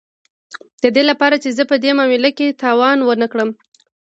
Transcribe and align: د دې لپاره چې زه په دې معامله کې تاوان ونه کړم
د 0.81 0.83
دې 0.95 1.03
لپاره 1.11 1.35
چې 1.43 1.49
زه 1.57 1.63
په 1.71 1.75
دې 1.83 1.91
معامله 1.97 2.31
کې 2.37 2.57
تاوان 2.63 2.97
ونه 3.01 3.27
کړم 3.31 3.49